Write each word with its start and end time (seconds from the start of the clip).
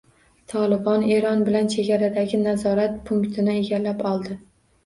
«Tolibon» 0.53 1.03
Eron 1.17 1.43
bilan 1.49 1.69
chegaradagi 1.75 2.39
nazorat 2.47 2.99
punktini 3.11 3.55
egallab 3.61 4.03
oldi 4.15 4.41